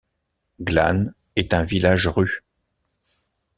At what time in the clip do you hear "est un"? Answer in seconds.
1.35-1.63